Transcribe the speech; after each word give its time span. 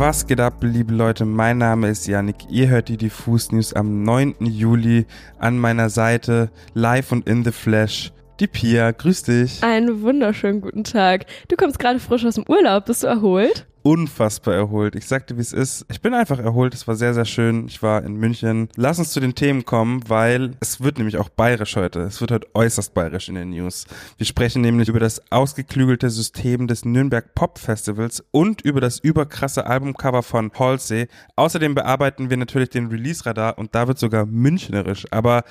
Was 0.00 0.26
geht 0.26 0.40
ab, 0.40 0.54
liebe 0.62 0.94
Leute? 0.94 1.26
Mein 1.26 1.58
Name 1.58 1.90
ist 1.90 2.06
Yannick. 2.06 2.36
Ihr 2.48 2.68
hört 2.70 2.88
die 2.88 2.96
Diffus 2.96 3.52
News 3.52 3.74
am 3.74 4.02
9. 4.02 4.36
Juli 4.40 5.04
an 5.38 5.58
meiner 5.58 5.90
Seite, 5.90 6.48
live 6.72 7.12
und 7.12 7.28
in 7.28 7.44
the 7.44 7.52
flesh. 7.52 8.10
Die 8.40 8.46
Pia, 8.46 8.92
grüß 8.92 9.24
dich. 9.24 9.62
Einen 9.62 10.00
wunderschönen 10.00 10.62
guten 10.62 10.84
Tag. 10.84 11.26
Du 11.48 11.56
kommst 11.56 11.78
gerade 11.78 12.00
frisch 12.00 12.24
aus 12.24 12.36
dem 12.36 12.44
Urlaub. 12.48 12.86
Bist 12.86 13.02
du 13.02 13.08
erholt? 13.08 13.66
Unfassbar 13.82 14.54
erholt. 14.54 14.94
Ich 14.94 15.06
sagte, 15.06 15.36
wie 15.36 15.40
es 15.40 15.52
ist. 15.52 15.86
Ich 15.90 16.00
bin 16.00 16.14
einfach 16.14 16.38
erholt. 16.38 16.74
Es 16.74 16.86
war 16.88 16.96
sehr, 16.96 17.14
sehr 17.14 17.24
schön. 17.24 17.66
Ich 17.66 17.82
war 17.82 18.02
in 18.04 18.16
München. 18.16 18.68
Lass 18.76 18.98
uns 18.98 19.12
zu 19.12 19.20
den 19.20 19.34
Themen 19.34 19.64
kommen, 19.64 20.02
weil 20.08 20.52
es 20.60 20.80
wird 20.80 20.98
nämlich 20.98 21.16
auch 21.16 21.28
bayerisch 21.28 21.76
heute. 21.76 22.00
Es 22.00 22.20
wird 22.20 22.32
heute 22.32 22.48
äußerst 22.54 22.94
bayerisch 22.94 23.28
in 23.28 23.36
den 23.36 23.50
News. 23.50 23.86
Wir 24.18 24.26
sprechen 24.26 24.62
nämlich 24.62 24.88
über 24.88 25.00
das 25.00 25.22
ausgeklügelte 25.30 26.10
System 26.10 26.66
des 26.66 26.84
Nürnberg 26.84 27.34
Pop 27.34 27.58
Festivals 27.58 28.24
und 28.30 28.60
über 28.62 28.80
das 28.80 28.98
überkrasse 28.98 29.66
Albumcover 29.66 30.22
von 30.22 30.50
Halsey. 30.58 31.08
Außerdem 31.36 31.74
bearbeiten 31.74 32.30
wir 32.30 32.36
natürlich 32.36 32.70
den 32.70 32.88
Release-Radar 32.88 33.58
und 33.58 33.74
da 33.74 33.88
wird 33.88 33.98
sogar 33.98 34.26
münchnerisch. 34.26 35.06
Aber 35.10 35.44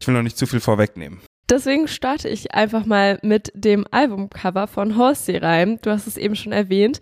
ich 0.00 0.06
will 0.06 0.14
noch 0.14 0.22
nicht 0.22 0.38
zu 0.38 0.46
viel 0.46 0.60
vorwegnehmen. 0.60 1.20
Deswegen 1.52 1.86
starte 1.86 2.30
ich 2.30 2.54
einfach 2.54 2.86
mal 2.86 3.18
mit 3.20 3.52
dem 3.54 3.86
Albumcover 3.90 4.66
von 4.66 4.96
Horsey 4.96 5.36
Reim. 5.36 5.78
Du 5.82 5.90
hast 5.90 6.06
es 6.06 6.16
eben 6.16 6.34
schon 6.34 6.50
erwähnt. 6.50 6.98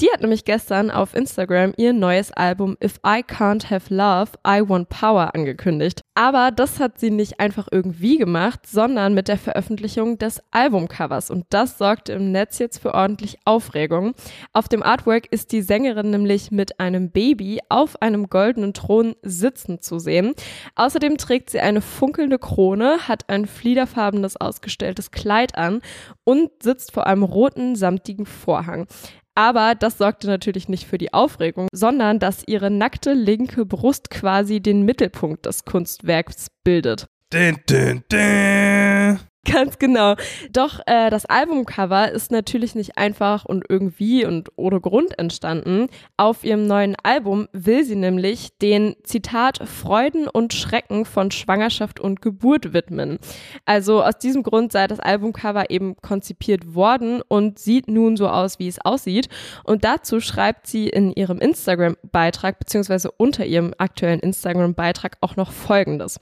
Die 0.00 0.10
hat 0.12 0.22
nämlich 0.22 0.44
gestern 0.44 0.90
auf 0.90 1.14
Instagram 1.14 1.72
ihr 1.76 1.92
neues 1.92 2.32
Album 2.32 2.76
If 2.82 2.96
I 3.06 3.22
Can't 3.22 3.70
Have 3.70 3.94
Love, 3.94 4.32
I 4.44 4.68
Want 4.68 4.88
Power 4.88 5.36
angekündigt. 5.36 6.02
Aber 6.16 6.50
das 6.50 6.80
hat 6.80 6.98
sie 6.98 7.10
nicht 7.10 7.38
einfach 7.38 7.68
irgendwie 7.70 8.18
gemacht, 8.18 8.66
sondern 8.66 9.14
mit 9.14 9.28
der 9.28 9.38
Veröffentlichung 9.38 10.18
des 10.18 10.42
Albumcovers. 10.50 11.30
Und 11.30 11.46
das 11.50 11.78
sorgte 11.78 12.14
im 12.14 12.32
Netz 12.32 12.58
jetzt 12.58 12.78
für 12.82 12.94
ordentlich 12.94 13.38
Aufregung. 13.44 14.14
Auf 14.52 14.68
dem 14.68 14.82
Artwork 14.82 15.28
ist 15.30 15.52
die 15.52 15.62
Sängerin 15.62 16.10
nämlich 16.10 16.50
mit 16.50 16.80
einem 16.80 17.10
Baby 17.10 17.60
auf 17.68 18.02
einem 18.02 18.28
goldenen 18.28 18.74
Thron 18.74 19.14
sitzend 19.22 19.84
zu 19.84 20.00
sehen. 20.00 20.34
Außerdem 20.74 21.18
trägt 21.18 21.50
sie 21.50 21.60
eine 21.60 21.80
funkelnde 21.80 22.40
Krone, 22.40 23.06
hat 23.06 23.30
ein 23.30 23.46
fliederfarbenes 23.92 24.36
ausgestelltes 24.36 25.10
Kleid 25.10 25.56
an 25.56 25.80
und 26.24 26.50
sitzt 26.62 26.92
vor 26.92 27.06
einem 27.06 27.22
roten 27.22 27.76
samtigen 27.76 28.26
Vorhang. 28.26 28.86
Aber 29.34 29.74
das 29.74 29.96
sorgte 29.96 30.26
natürlich 30.26 30.68
nicht 30.68 30.86
für 30.86 30.98
die 30.98 31.14
Aufregung, 31.14 31.68
sondern 31.72 32.18
dass 32.18 32.44
ihre 32.46 32.70
nackte 32.70 33.14
linke 33.14 33.64
Brust 33.64 34.10
quasi 34.10 34.60
den 34.60 34.82
Mittelpunkt 34.82 35.46
des 35.46 35.64
Kunstwerks 35.64 36.48
bildet. 36.64 37.06
Dun, 37.30 37.56
dun, 37.66 38.04
dun. 38.10 39.20
Ganz 39.50 39.80
genau. 39.80 40.14
Doch 40.52 40.78
äh, 40.86 41.10
das 41.10 41.26
Albumcover 41.26 42.12
ist 42.12 42.30
natürlich 42.30 42.76
nicht 42.76 42.96
einfach 42.96 43.44
und 43.44 43.64
irgendwie 43.68 44.24
und 44.24 44.50
ohne 44.54 44.80
Grund 44.80 45.18
entstanden. 45.18 45.88
Auf 46.16 46.44
ihrem 46.44 46.68
neuen 46.68 46.94
Album 47.02 47.48
will 47.52 47.82
sie 47.82 47.96
nämlich 47.96 48.56
den 48.58 48.94
Zitat 49.02 49.58
Freuden 49.68 50.28
und 50.28 50.54
Schrecken 50.54 51.04
von 51.04 51.32
Schwangerschaft 51.32 51.98
und 51.98 52.22
Geburt 52.22 52.72
widmen. 52.72 53.18
Also 53.64 54.04
aus 54.04 54.16
diesem 54.16 54.44
Grund 54.44 54.70
sei 54.70 54.86
das 54.86 55.00
Albumcover 55.00 55.70
eben 55.70 55.96
konzipiert 55.96 56.76
worden 56.76 57.20
und 57.26 57.58
sieht 57.58 57.88
nun 57.88 58.16
so 58.16 58.28
aus, 58.28 58.60
wie 58.60 58.68
es 58.68 58.80
aussieht. 58.84 59.28
Und 59.64 59.82
dazu 59.82 60.20
schreibt 60.20 60.68
sie 60.68 60.88
in 60.88 61.12
ihrem 61.12 61.38
Instagram-Beitrag 61.38 62.60
beziehungsweise 62.60 63.10
unter 63.10 63.44
ihrem 63.44 63.74
aktuellen 63.76 64.20
Instagram-Beitrag 64.20 65.16
auch 65.20 65.34
noch 65.34 65.50
Folgendes. 65.50 66.20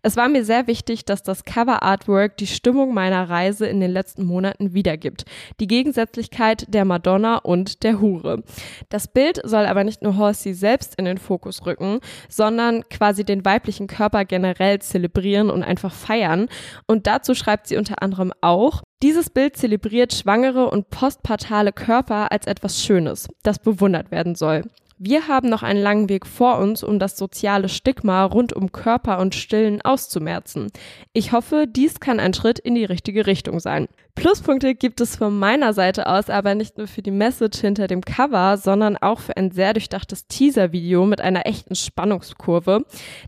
Es 0.00 0.16
war 0.16 0.30
mir 0.30 0.46
sehr 0.46 0.66
wichtig, 0.66 1.04
dass 1.04 1.22
das 1.22 1.44
Cover-Artwork 1.44 2.38
die 2.38 2.46
Stimmung 2.62 2.94
meiner 2.94 3.28
Reise 3.28 3.66
in 3.66 3.80
den 3.80 3.90
letzten 3.90 4.22
Monaten 4.22 4.72
wiedergibt. 4.72 5.24
Die 5.58 5.66
Gegensätzlichkeit 5.66 6.72
der 6.72 6.84
Madonna 6.84 7.38
und 7.38 7.82
der 7.82 8.00
Hure. 8.00 8.44
Das 8.88 9.08
Bild 9.08 9.40
soll 9.42 9.66
aber 9.66 9.82
nicht 9.82 10.02
nur 10.02 10.16
Horsey 10.16 10.54
selbst 10.54 10.94
in 10.94 11.04
den 11.04 11.18
Fokus 11.18 11.66
rücken, 11.66 11.98
sondern 12.28 12.88
quasi 12.88 13.24
den 13.24 13.44
weiblichen 13.44 13.88
Körper 13.88 14.24
generell 14.24 14.78
zelebrieren 14.78 15.50
und 15.50 15.64
einfach 15.64 15.92
feiern. 15.92 16.46
Und 16.86 17.08
dazu 17.08 17.34
schreibt 17.34 17.66
sie 17.66 17.76
unter 17.76 18.00
anderem 18.00 18.32
auch, 18.42 18.82
dieses 19.02 19.28
Bild 19.28 19.56
zelebriert 19.56 20.12
schwangere 20.12 20.70
und 20.70 20.88
postpartale 20.88 21.72
Körper 21.72 22.30
als 22.30 22.46
etwas 22.46 22.80
Schönes, 22.80 23.28
das 23.42 23.58
bewundert 23.58 24.12
werden 24.12 24.36
soll. 24.36 24.62
Wir 24.98 25.28
haben 25.28 25.48
noch 25.48 25.62
einen 25.62 25.82
langen 25.82 26.08
Weg 26.08 26.26
vor 26.26 26.58
uns, 26.58 26.82
um 26.84 26.98
das 26.98 27.16
soziale 27.16 27.68
Stigma 27.68 28.24
rund 28.24 28.52
um 28.52 28.72
Körper 28.72 29.18
und 29.18 29.34
Stillen 29.34 29.82
auszumerzen. 29.82 30.70
Ich 31.12 31.32
hoffe, 31.32 31.66
dies 31.68 32.00
kann 32.00 32.20
ein 32.20 32.34
Schritt 32.34 32.58
in 32.58 32.74
die 32.74 32.84
richtige 32.84 33.26
Richtung 33.26 33.60
sein. 33.60 33.88
Pluspunkte 34.14 34.74
gibt 34.74 35.00
es 35.00 35.16
von 35.16 35.38
meiner 35.38 35.72
Seite 35.72 36.06
aus 36.06 36.28
aber 36.28 36.54
nicht 36.54 36.76
nur 36.76 36.86
für 36.86 37.00
die 37.00 37.10
Message 37.10 37.58
hinter 37.60 37.86
dem 37.86 38.02
Cover, 38.02 38.58
sondern 38.58 38.98
auch 38.98 39.20
für 39.20 39.36
ein 39.38 39.50
sehr 39.50 39.72
durchdachtes 39.72 40.26
Teaser-Video 40.26 41.06
mit 41.06 41.22
einer 41.22 41.46
echten 41.46 41.74
Spannungskurve. 41.74 42.84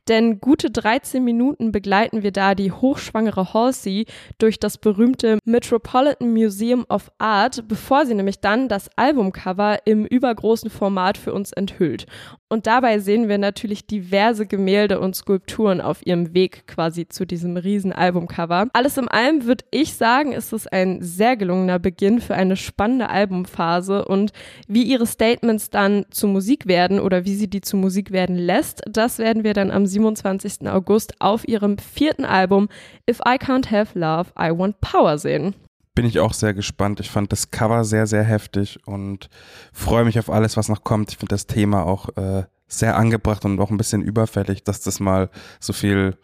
Denn 0.08 0.40
gute 0.40 0.70
13 0.70 1.24
Minuten 1.24 1.72
begleiten 1.72 2.22
wir 2.22 2.32
da 2.32 2.54
die 2.54 2.70
hochschwangere 2.70 3.54
Halsey 3.54 4.04
durch 4.36 4.60
das 4.60 4.76
berühmte 4.76 5.38
Metropolitan 5.46 6.34
Museum 6.34 6.84
of 6.90 7.10
Art, 7.16 7.66
bevor 7.66 8.04
sie 8.04 8.14
nämlich 8.14 8.40
dann 8.40 8.68
das 8.68 8.90
Albumcover 8.96 9.86
im 9.86 10.04
übergroßen 10.04 10.68
Format 10.68 11.16
für 11.16 11.32
uns 11.32 11.50
enthüllt. 11.64 12.06
Und 12.48 12.66
dabei 12.66 12.98
sehen 12.98 13.28
wir 13.28 13.38
natürlich 13.38 13.86
diverse 13.86 14.46
Gemälde 14.46 15.00
und 15.00 15.16
Skulpturen 15.16 15.80
auf 15.80 16.06
ihrem 16.06 16.34
Weg 16.34 16.66
quasi 16.66 17.08
zu 17.08 17.26
diesem 17.26 17.56
riesen 17.56 17.92
Albumcover. 17.92 18.68
Alles 18.72 18.96
in 18.96 19.08
allem 19.08 19.44
würde 19.44 19.64
ich 19.70 19.94
sagen, 19.94 20.32
ist 20.32 20.52
es 20.52 20.66
ein 20.66 21.02
sehr 21.02 21.36
gelungener 21.36 21.78
Beginn 21.78 22.20
für 22.20 22.34
eine 22.34 22.56
spannende 22.56 23.08
Albumphase 23.08 24.04
und 24.04 24.32
wie 24.68 24.82
ihre 24.82 25.06
Statements 25.06 25.70
dann 25.70 26.04
zu 26.10 26.28
Musik 26.28 26.66
werden 26.66 27.00
oder 27.00 27.24
wie 27.24 27.34
sie 27.34 27.48
die 27.48 27.62
zu 27.62 27.76
Musik 27.76 28.12
werden 28.12 28.36
lässt, 28.36 28.82
das 28.88 29.18
werden 29.18 29.42
wir 29.42 29.54
dann 29.54 29.70
am 29.70 29.86
27. 29.86 30.68
August 30.68 31.14
auf 31.20 31.48
ihrem 31.48 31.78
vierten 31.78 32.24
Album 32.24 32.68
If 33.10 33.20
I 33.20 33.36
Can't 33.36 33.70
Have 33.70 33.98
Love, 33.98 34.30
I 34.38 34.56
Want 34.56 34.80
Power 34.80 35.18
sehen 35.18 35.54
bin 35.94 36.06
ich 36.06 36.20
auch 36.20 36.32
sehr 36.32 36.54
gespannt. 36.54 37.00
Ich 37.00 37.10
fand 37.10 37.32
das 37.32 37.50
Cover 37.50 37.84
sehr, 37.84 38.06
sehr 38.06 38.24
heftig 38.24 38.80
und 38.86 39.28
freue 39.72 40.04
mich 40.04 40.18
auf 40.18 40.30
alles, 40.30 40.56
was 40.56 40.68
noch 40.68 40.84
kommt. 40.84 41.10
Ich 41.10 41.18
finde 41.18 41.34
das 41.34 41.46
Thema 41.46 41.86
auch 41.86 42.08
äh, 42.16 42.44
sehr 42.66 42.96
angebracht 42.96 43.44
und 43.44 43.60
auch 43.60 43.70
ein 43.70 43.76
bisschen 43.76 44.02
überfällig, 44.02 44.64
dass 44.64 44.80
das 44.80 45.00
mal 45.00 45.30
so 45.60 45.72
viel 45.72 46.16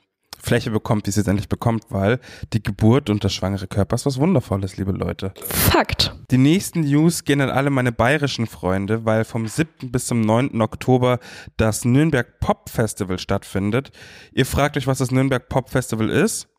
Fläche 0.43 0.71
bekommt, 0.71 1.07
wie 1.07 1.11
es 1.11 1.17
jetzt 1.17 1.29
endlich 1.29 1.49
bekommt, 1.49 1.85
weil 1.91 2.19
die 2.53 2.63
Geburt 2.63 3.11
und 3.11 3.23
der 3.23 3.29
schwangere 3.29 3.67
Körper 3.67 3.95
ist 3.95 4.07
was 4.07 4.19
Wundervolles, 4.19 4.79
liebe 4.79 4.93
Leute. 4.93 5.35
Fakt. 5.45 6.17
Die 6.31 6.39
nächsten 6.39 6.81
News 6.81 7.25
gehen 7.25 7.43
an 7.43 7.51
alle 7.51 7.71
meine 7.71 7.93
bayerischen 7.93 8.47
Freunde, 8.47 9.05
weil 9.05 9.25
vom 9.25 9.47
7. 9.47 9.93
bis 9.93 10.07
zum 10.07 10.23
9. 10.23 10.61
Oktober 10.63 11.19
das 11.59 11.85
Nürnberg 11.85 12.41
Pop 12.41 12.71
Festival 12.71 13.19
stattfindet. 13.19 13.91
Ihr 14.33 14.47
fragt 14.47 14.79
euch, 14.79 14.87
was 14.87 14.99
das 14.99 15.11
Nürnberg 15.11 15.49
Pop 15.49 15.69
Festival 15.69 16.09
ist 16.09 16.50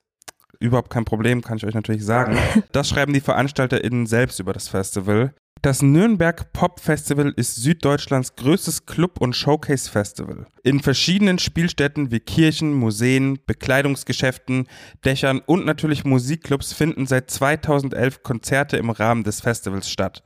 überhaupt 0.61 0.89
kein 0.89 1.05
Problem, 1.05 1.41
kann 1.41 1.57
ich 1.57 1.65
euch 1.65 1.75
natürlich 1.75 2.05
sagen. 2.05 2.37
Das 2.71 2.89
schreiben 2.89 3.13
die 3.13 3.21
VeranstalterInnen 3.21 4.05
selbst 4.05 4.39
über 4.39 4.53
das 4.53 4.67
Festival. 4.67 5.33
Das 5.61 5.83
Nürnberg 5.83 6.53
Pop 6.53 6.79
Festival 6.79 7.33
ist 7.35 7.55
Süddeutschlands 7.57 8.35
größtes 8.35 8.87
Club- 8.87 9.21
und 9.21 9.35
Showcase-Festival. 9.35 10.47
In 10.63 10.79
verschiedenen 10.79 11.37
Spielstätten 11.37 12.09
wie 12.09 12.19
Kirchen, 12.19 12.73
Museen, 12.73 13.37
Bekleidungsgeschäften, 13.45 14.67
Dächern 15.05 15.39
und 15.45 15.65
natürlich 15.65 16.03
Musikclubs 16.03 16.73
finden 16.73 17.05
seit 17.05 17.29
2011 17.29 18.23
Konzerte 18.23 18.77
im 18.77 18.89
Rahmen 18.89 19.23
des 19.23 19.41
Festivals 19.41 19.87
statt. 19.87 20.23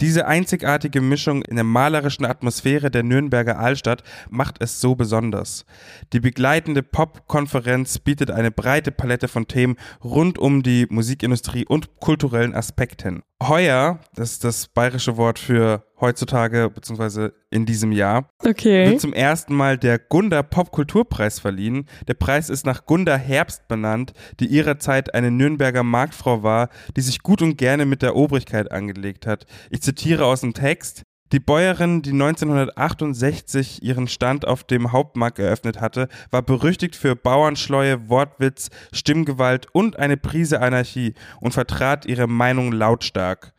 Diese 0.00 0.26
einzigartige 0.26 1.00
Mischung 1.00 1.42
in 1.42 1.56
der 1.56 1.64
malerischen 1.64 2.26
Atmosphäre 2.26 2.90
der 2.90 3.02
Nürnberger 3.02 3.58
Altstadt 3.58 4.02
macht 4.28 4.56
es 4.60 4.80
so 4.80 4.94
besonders. 4.94 5.64
Die 6.12 6.20
begleitende 6.20 6.82
Pop-Konferenz 6.82 7.98
bietet 7.98 8.30
eine 8.30 8.50
breite 8.50 8.90
Palette 8.90 9.28
von 9.28 9.48
Themen 9.48 9.76
rund 10.02 10.38
um 10.38 10.62
die 10.62 10.86
Musikindustrie 10.90 11.66
und 11.66 12.00
kulturellen 12.00 12.54
Aspekten. 12.54 13.22
Heuer, 13.42 14.00
das 14.14 14.32
ist 14.32 14.44
das 14.44 14.68
bayerische 14.68 15.16
Wort 15.16 15.38
für 15.38 15.84
heutzutage 16.00 16.70
beziehungsweise 16.70 17.34
in 17.50 17.66
diesem 17.66 17.92
Jahr, 17.92 18.28
okay. 18.44 18.90
wird 18.90 19.00
zum 19.00 19.12
ersten 19.12 19.54
Mal 19.54 19.78
der 19.78 19.98
Gunda 19.98 20.42
Popkulturpreis 20.42 21.38
verliehen. 21.38 21.86
Der 22.08 22.14
Preis 22.14 22.50
ist 22.50 22.66
nach 22.66 22.86
Gunda 22.86 23.16
Herbst 23.16 23.68
benannt, 23.68 24.12
die 24.40 24.46
ihrer 24.46 24.78
Zeit 24.78 25.14
eine 25.14 25.30
Nürnberger 25.30 25.82
Marktfrau 25.82 26.42
war, 26.42 26.68
die 26.96 27.00
sich 27.00 27.22
gut 27.22 27.42
und 27.42 27.56
gerne 27.56 27.86
mit 27.86 28.02
der 28.02 28.16
Obrigkeit 28.16 28.70
angelegt 28.72 29.26
hat. 29.26 29.46
Ich 29.70 29.82
zitiere 29.82 30.26
aus 30.26 30.40
dem 30.40 30.54
Text. 30.54 31.02
Die 31.32 31.40
Bäuerin, 31.40 32.02
die 32.02 32.12
1968 32.12 33.82
ihren 33.82 34.06
Stand 34.06 34.46
auf 34.46 34.62
dem 34.62 34.92
Hauptmarkt 34.92 35.40
eröffnet 35.40 35.80
hatte, 35.80 36.06
war 36.30 36.42
berüchtigt 36.42 36.94
für 36.94 37.16
Bauernschleue, 37.16 38.08
Wortwitz, 38.08 38.70
Stimmgewalt 38.92 39.66
und 39.72 39.98
eine 39.98 40.16
Prise 40.16 40.60
Anarchie 40.60 41.14
und 41.40 41.52
vertrat 41.52 42.06
ihre 42.06 42.28
Meinung 42.28 42.70
lautstark. 42.70 43.52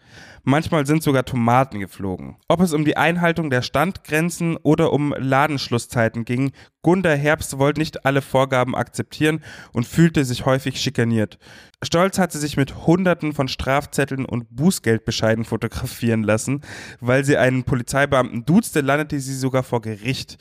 Manchmal 0.44 0.86
sind 0.86 1.04
sogar 1.04 1.26
Tomaten 1.26 1.80
geflogen. 1.80 2.38
Ob 2.48 2.62
es 2.62 2.74
um 2.74 2.86
die 2.86 2.96
Einhaltung 2.96 3.50
der 3.50 3.62
Standgrenzen 3.62 4.56
oder 4.58 4.94
um 4.94 5.14
Ladenschlusszeiten 5.18 6.24
ging, 6.24 6.52
Gunda 6.82 7.12
Herbst 7.12 7.58
wollte 7.58 7.82
nicht 7.82 8.06
alle 8.06 8.22
Vorgaben 8.22 8.74
akzeptieren 8.74 9.42
und 9.74 9.86
fühlte 9.86 10.24
sich 10.24 10.46
häufig 10.46 10.80
schikaniert. 10.80 11.38
Stolz 11.84 12.18
hat 12.18 12.32
sie 12.32 12.40
sich 12.40 12.56
mit 12.56 12.88
Hunderten 12.88 13.34
von 13.34 13.50
Strafzetteln 13.50 14.24
und 14.24 14.48
Bußgeldbescheiden 14.56 15.44
fotografieren 15.44 16.24
lassen. 16.24 16.62
Weil 17.02 17.26
sie 17.26 17.36
einen 17.36 17.66
Polizeibeamten 17.66 18.46
duzte, 18.46 18.80
landete 18.80 19.20
sie 19.20 19.36
sogar 19.36 19.64
vor 19.64 19.82
Gericht. 19.82 20.38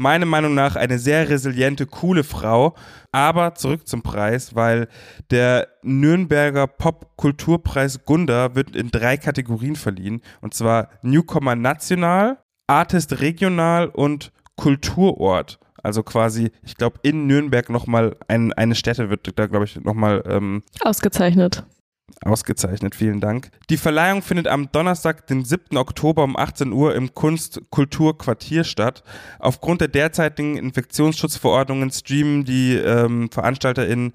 Meiner 0.00 0.24
Meinung 0.24 0.54
nach 0.54 0.76
eine 0.76 0.98
sehr 0.98 1.28
resiliente, 1.28 1.84
coole 1.84 2.24
Frau. 2.24 2.74
Aber 3.12 3.54
zurück 3.54 3.86
zum 3.86 4.00
Preis, 4.00 4.54
weil 4.54 4.88
der 5.30 5.68
Nürnberger 5.82 6.66
Popkulturpreis 6.66 8.06
Gunda 8.06 8.54
wird 8.54 8.74
in 8.74 8.90
drei 8.90 9.18
Kategorien 9.18 9.76
verliehen. 9.76 10.22
Und 10.40 10.54
zwar 10.54 10.88
Newcomer 11.02 11.54
National, 11.54 12.38
Artist 12.66 13.20
Regional 13.20 13.88
und 13.88 14.32
Kulturort. 14.56 15.58
Also 15.82 16.02
quasi, 16.02 16.50
ich 16.62 16.76
glaube, 16.76 16.98
in 17.02 17.26
Nürnberg 17.26 17.68
nochmal 17.68 18.16
ein, 18.26 18.54
eine 18.54 18.76
Stätte 18.76 19.10
wird 19.10 19.38
da, 19.38 19.48
glaube 19.48 19.66
ich, 19.66 19.78
nochmal 19.82 20.22
ähm, 20.26 20.62
ausgezeichnet. 20.82 21.66
Ausgezeichnet, 22.24 22.94
vielen 22.94 23.20
Dank. 23.20 23.50
Die 23.70 23.76
Verleihung 23.76 24.22
findet 24.22 24.46
am 24.46 24.70
Donnerstag, 24.72 25.26
den 25.26 25.44
7. 25.44 25.76
Oktober 25.76 26.24
um 26.24 26.36
18 26.36 26.72
Uhr 26.72 26.94
im 26.94 27.14
Kunst-Kultur-Quartier 27.14 28.64
statt. 28.64 29.02
Aufgrund 29.38 29.80
der 29.80 29.88
derzeitigen 29.88 30.56
Infektionsschutzverordnungen 30.56 31.90
streamen 31.90 32.44
die 32.44 32.74
ähm, 32.74 33.30
VeranstalterInnen 33.30 34.12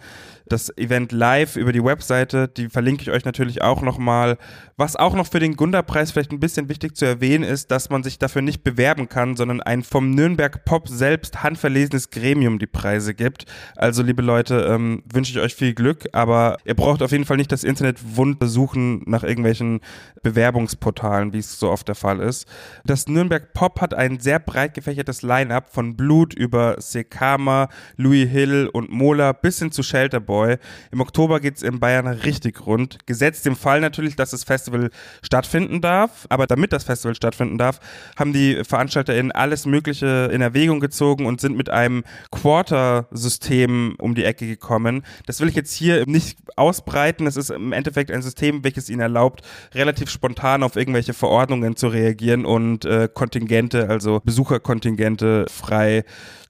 das 0.47 0.75
Event 0.77 1.11
live 1.11 1.55
über 1.55 1.71
die 1.71 1.83
Webseite. 1.83 2.47
Die 2.47 2.69
verlinke 2.69 3.01
ich 3.03 3.11
euch 3.11 3.25
natürlich 3.25 3.61
auch 3.61 3.81
nochmal. 3.81 4.37
Was 4.77 4.95
auch 4.95 5.15
noch 5.15 5.27
für 5.27 5.39
den 5.39 5.55
Gunda-Preis 5.55 6.11
vielleicht 6.11 6.31
ein 6.31 6.39
bisschen 6.39 6.69
wichtig 6.69 6.95
zu 6.95 7.05
erwähnen 7.05 7.43
ist, 7.43 7.71
dass 7.71 7.89
man 7.89 8.03
sich 8.03 8.19
dafür 8.19 8.41
nicht 8.41 8.63
bewerben 8.63 9.09
kann, 9.09 9.35
sondern 9.35 9.61
ein 9.61 9.83
vom 9.83 10.11
Nürnberg 10.11 10.65
Pop 10.65 10.87
selbst 10.87 11.43
handverlesenes 11.43 12.09
Gremium 12.09 12.59
die 12.59 12.67
Preise 12.67 13.13
gibt. 13.13 13.45
Also, 13.75 14.03
liebe 14.03 14.21
Leute, 14.21 14.67
ähm, 14.69 15.03
wünsche 15.11 15.31
ich 15.31 15.39
euch 15.39 15.55
viel 15.55 15.73
Glück, 15.73 16.05
aber 16.11 16.57
ihr 16.65 16.75
braucht 16.75 17.01
auf 17.01 17.11
jeden 17.11 17.25
Fall 17.25 17.37
nicht 17.37 17.51
das 17.51 17.63
Internet 17.63 17.99
wund 18.15 18.37
besuchen 18.37 19.03
nach 19.05 19.23
irgendwelchen 19.23 19.79
Bewerbungsportalen, 20.23 21.33
wie 21.33 21.39
es 21.39 21.59
so 21.59 21.69
oft 21.71 21.87
der 21.87 21.95
Fall 21.95 22.19
ist. 22.19 22.47
Das 22.85 23.07
Nürnberg 23.07 23.53
Pop 23.53 23.81
hat 23.81 23.93
ein 23.93 24.19
sehr 24.19 24.39
breit 24.39 24.73
gefächertes 24.73 25.21
Line-up 25.21 25.69
von 25.73 25.95
Blut 25.95 26.33
über 26.33 26.75
Sekama, 26.79 27.69
Louis 27.95 28.29
Hill 28.29 28.69
und 28.71 28.91
Mola 28.91 29.31
bis 29.31 29.59
hin 29.59 29.71
zu 29.71 29.81
Shelterboy 29.81 30.34
Boy. 30.35 30.57
Im 30.91 30.99
Oktober 30.99 31.39
geht 31.39 31.55
es 31.55 31.63
in 31.63 31.79
Bayern 31.79 32.07
richtig 32.07 32.65
rund. 32.65 32.99
Gesetzt 33.05 33.47
im 33.47 33.55
Fall 33.55 33.79
natürlich, 33.79 34.17
dass 34.17 34.31
das 34.31 34.43
Festival 34.43 34.89
stattfinden 35.21 35.79
darf. 35.79 36.25
Aber 36.27 36.45
damit 36.45 36.73
das 36.73 36.83
Festival 36.83 37.15
stattfinden 37.15 37.57
darf, 37.57 37.79
haben 38.17 38.33
die 38.33 38.61
VeranstalterInnen 38.65 39.31
alles 39.31 39.65
Mögliche 39.65 40.29
in 40.33 40.41
Erwägung 40.41 40.81
gezogen 40.81 41.25
und 41.25 41.39
sind 41.39 41.55
mit 41.55 41.69
einem 41.69 42.03
Quarter-System 42.31 43.95
um 43.97 44.13
die 44.13 44.25
Ecke 44.25 44.45
gekommen. 44.45 45.03
Das 45.25 45.39
will 45.39 45.47
ich 45.47 45.55
jetzt 45.55 45.73
hier 45.73 46.05
nicht 46.05 46.37
ausbreiten. 46.57 47.27
Es 47.27 47.37
ist 47.37 47.49
im 47.49 47.71
Endeffekt 47.71 48.11
ein 48.11 48.21
System, 48.21 48.65
welches 48.65 48.89
ihnen 48.89 48.99
erlaubt, 48.99 49.41
relativ 49.73 50.09
spontan 50.09 50.63
auf 50.63 50.75
irgendwelche 50.75 51.13
Verordnungen 51.13 51.77
zu 51.77 51.87
reagieren 51.87 52.45
und 52.45 52.83
äh, 52.83 53.07
Kontingente, 53.13 53.87
also 53.87 54.19
Besucherkontingente 54.25 55.45
frei 55.49 56.03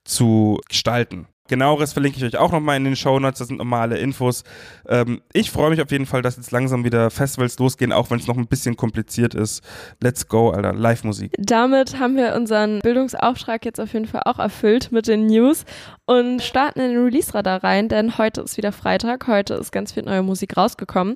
zu 0.03 0.59
gestalten. 0.67 1.27
Genaueres 1.47 1.93
verlinke 1.93 2.17
ich 2.17 2.23
euch 2.23 2.37
auch 2.37 2.51
nochmal 2.51 2.77
in 2.77 2.85
den 2.85 2.95
Show 2.95 3.19
Notes. 3.19 3.39
Das 3.39 3.49
sind 3.49 3.57
normale 3.57 3.99
Infos. 3.99 4.43
Ähm, 4.87 5.21
ich 5.31 5.51
freue 5.51 5.69
mich 5.69 5.81
auf 5.81 5.91
jeden 5.91 6.07
Fall, 6.07 6.23
dass 6.23 6.37
jetzt 6.37 6.51
langsam 6.51 6.83
wieder 6.83 7.11
Festivals 7.11 7.59
losgehen, 7.59 7.91
auch 7.91 8.09
wenn 8.09 8.19
es 8.19 8.25
noch 8.25 8.37
ein 8.37 8.47
bisschen 8.47 8.75
kompliziert 8.75 9.35
ist. 9.35 9.63
Let's 10.01 10.27
go, 10.27 10.49
Alter. 10.49 10.73
Live-Musik. 10.73 11.33
Damit 11.37 11.99
haben 11.99 12.17
wir 12.17 12.35
unseren 12.35 12.79
Bildungsauftrag 12.79 13.63
jetzt 13.63 13.79
auf 13.79 13.93
jeden 13.93 14.07
Fall 14.07 14.23
auch 14.25 14.39
erfüllt 14.39 14.91
mit 14.91 15.07
den 15.07 15.27
News 15.27 15.65
und 16.05 16.41
starten 16.41 16.79
in 16.79 16.91
den 16.91 17.03
Release-Radar 17.03 17.63
rein, 17.63 17.89
denn 17.89 18.17
heute 18.17 18.41
ist 18.41 18.57
wieder 18.57 18.71
Freitag. 18.71 19.27
Heute 19.27 19.53
ist 19.55 19.71
ganz 19.71 19.91
viel 19.91 20.03
neue 20.03 20.23
Musik 20.23 20.57
rausgekommen. 20.57 21.15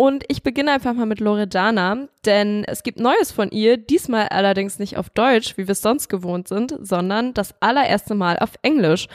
Und 0.00 0.22
ich 0.28 0.44
beginne 0.44 0.70
einfach 0.70 0.94
mal 0.94 1.06
mit 1.06 1.18
Loredana, 1.18 2.06
denn 2.24 2.62
es 2.68 2.84
gibt 2.84 3.00
Neues 3.00 3.32
von 3.32 3.50
ihr, 3.50 3.76
diesmal 3.76 4.28
allerdings 4.28 4.78
nicht 4.78 4.96
auf 4.96 5.10
Deutsch, 5.10 5.56
wie 5.56 5.66
wir 5.66 5.72
es 5.72 5.82
sonst 5.82 6.08
gewohnt 6.08 6.46
sind, 6.46 6.72
sondern 6.80 7.34
das 7.34 7.52
allererste 7.58 8.14
Mal 8.14 8.38
auf 8.38 8.50
Englisch. 8.62 9.08